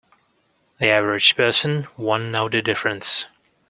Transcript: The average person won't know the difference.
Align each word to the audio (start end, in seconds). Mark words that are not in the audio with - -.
The 0.79 0.87
average 0.87 1.35
person 1.37 1.85
won't 1.95 2.31
know 2.31 2.49
the 2.49 2.63
difference. 2.63 3.27